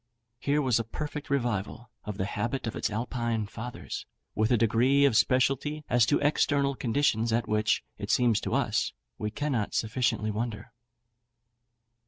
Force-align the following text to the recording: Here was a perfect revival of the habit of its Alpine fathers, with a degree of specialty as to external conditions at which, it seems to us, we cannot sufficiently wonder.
Here 0.39 0.63
was 0.63 0.79
a 0.79 0.83
perfect 0.83 1.29
revival 1.29 1.91
of 2.05 2.17
the 2.17 2.25
habit 2.25 2.65
of 2.65 2.75
its 2.75 2.89
Alpine 2.89 3.45
fathers, 3.45 4.07
with 4.33 4.49
a 4.51 4.57
degree 4.57 5.05
of 5.05 5.15
specialty 5.15 5.83
as 5.91 6.07
to 6.07 6.17
external 6.21 6.73
conditions 6.73 7.31
at 7.31 7.47
which, 7.47 7.83
it 7.99 8.09
seems 8.09 8.41
to 8.41 8.55
us, 8.55 8.93
we 9.19 9.29
cannot 9.29 9.75
sufficiently 9.75 10.31
wonder. 10.31 10.71